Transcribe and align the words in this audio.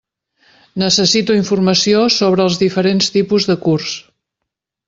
Necessito 0.83 1.35
informació 1.41 2.01
sobre 2.17 2.47
els 2.49 2.59
diferents 2.65 3.15
tipus 3.19 3.49
de 3.51 3.61
curs. 3.67 3.97